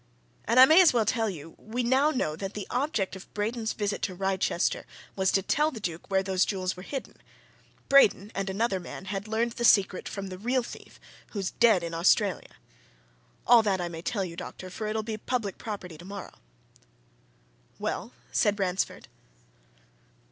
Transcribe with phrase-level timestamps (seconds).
[0.45, 3.73] And I may as well tell you we now know that the object of Braden's
[3.73, 7.17] visit to Wrychester was to tell the Duke where those jewels were hidden.
[7.87, 10.99] Braden and another man had learned the secret, from the real thief,
[11.33, 12.55] who's dead in Australia.
[13.45, 16.33] All that I may tell you, doctor for it'll be public property tomorrow."
[17.77, 19.07] "Well?" said Ransford.